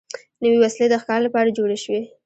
[0.43, 2.01] نوې وسلې د ښکار لپاره جوړې شوې.